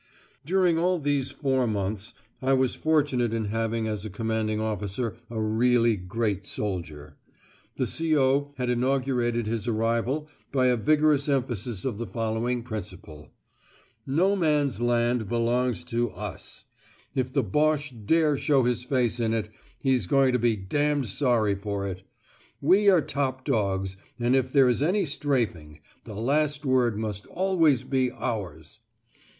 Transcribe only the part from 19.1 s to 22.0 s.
in it, he's going to be d d sorry for